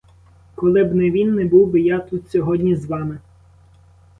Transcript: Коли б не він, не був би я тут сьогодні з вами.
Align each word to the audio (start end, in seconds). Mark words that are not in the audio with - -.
Коли 0.55 0.83
б 0.83 0.95
не 0.95 1.11
він, 1.11 1.35
не 1.35 1.45
був 1.45 1.67
би 1.71 1.81
я 1.81 1.99
тут 1.99 2.29
сьогодні 2.31 2.75
з 2.75 2.85
вами. 2.85 3.19